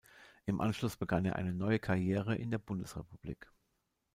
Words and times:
Im 0.47 0.61
Anschluss 0.61 0.97
begann 0.97 1.25
er 1.25 1.35
eine 1.35 1.53
neue 1.53 1.77
Karriere 1.77 2.35
in 2.35 2.49
der 2.49 2.57
Bundesrepublik. 2.57 3.47